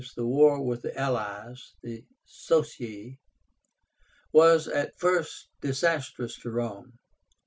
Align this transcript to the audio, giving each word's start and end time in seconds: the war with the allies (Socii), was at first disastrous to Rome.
the 0.15 0.25
war 0.25 0.59
with 0.65 0.81
the 0.81 0.97
allies 0.99 1.75
(Socii), 2.25 3.19
was 4.33 4.67
at 4.67 4.97
first 4.97 5.49
disastrous 5.61 6.39
to 6.39 6.49
Rome. 6.49 6.93